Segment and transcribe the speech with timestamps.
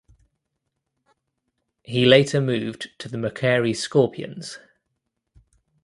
[1.83, 4.57] He later moved to the Macquarie Scorpions.